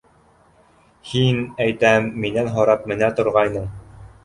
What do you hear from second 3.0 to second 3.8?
торғайның...